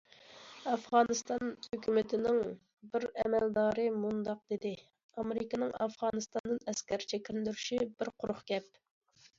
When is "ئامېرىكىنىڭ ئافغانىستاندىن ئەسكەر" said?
5.13-7.09